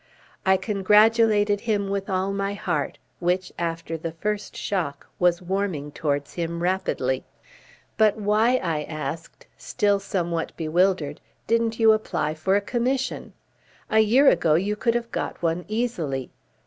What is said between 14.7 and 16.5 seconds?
could have got one easily.